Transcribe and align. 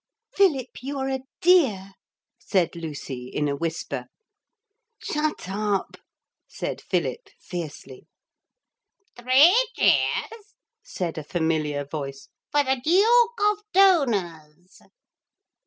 'Philip, 0.35 0.81
you're 0.81 1.09
a 1.09 1.19
dear,' 1.41 1.93
said 2.39 2.75
Lucy 2.75 3.27
in 3.27 3.47
a 3.47 3.55
whisper. 3.55 4.05
'Shut 4.99 5.47
up,' 5.47 5.97
said 6.47 6.81
Philip 6.81 7.29
fiercely. 7.39 8.07
'Three 9.15 9.55
cheers,' 9.77 10.55
said 10.83 11.19
a 11.19 11.23
familiar 11.23 11.85
voice, 11.85 12.29
'for 12.51 12.63
the 12.63 12.81
Duke 12.83 13.51
of 13.51 13.61
Donors.' 13.73 14.81